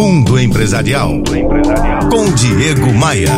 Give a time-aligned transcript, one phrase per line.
[0.00, 1.22] Mundo Empresarial.
[2.10, 3.28] Com Diego Maia.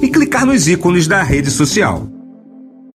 [0.00, 2.15] e clicar nos ícones da rede social.